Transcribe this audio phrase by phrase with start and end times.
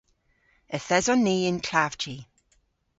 [0.75, 2.17] Yth eson ni y'n klavji.